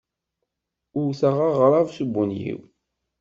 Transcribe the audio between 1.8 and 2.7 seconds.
s ubunyiw.